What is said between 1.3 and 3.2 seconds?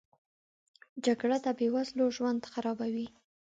د بې وزلو ژوند خرابوي